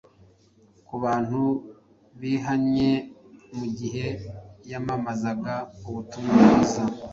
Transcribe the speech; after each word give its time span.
ku 0.87 0.95
bantu 1.03 1.41
bihanye 2.19 2.91
mu 3.55 3.65
gihe 3.77 4.07
yamamazaga 4.71 5.55
ubutumwa 5.87 6.33
bwiza. 6.43 6.83